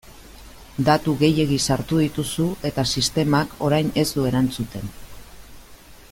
Datu 0.85 1.13
gehiegi 1.19 1.59
sartu 1.65 1.99
dituzu 2.03 2.47
eta 2.71 2.87
sistemak 2.95 3.53
orain 3.67 3.95
ez 4.05 4.09
du 4.17 4.27
erantzuten. 4.31 4.93